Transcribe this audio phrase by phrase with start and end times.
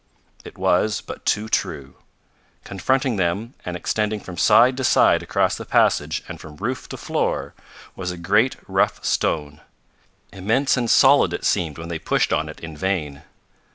[0.43, 1.93] It was but too true.
[2.63, 6.97] Confronting them, and extending from side to side across the passage and from roof to
[6.97, 7.53] floor,
[7.95, 9.61] was a great rough stone.
[10.33, 13.21] Immense and solid it seemed when they pushed on it in vain.